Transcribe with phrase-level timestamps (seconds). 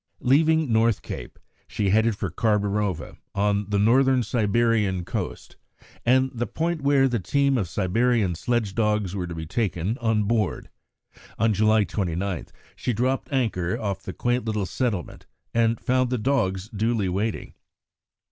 [0.21, 5.57] Leaving North Cape, she headed for Kharbarova, on the Northern Siberian coast,
[6.03, 10.23] and the point where the team of Siberian sledge dogs were to be taken on
[10.23, 10.71] board.
[11.37, 16.67] On July 29 she dropped anchor off the quaint little settlement and found the dogs
[16.69, 17.53] duly waiting.